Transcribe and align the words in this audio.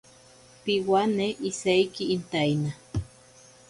Piwane 0.63 1.27
isaiki 1.49 2.03
intaina. 2.15 2.71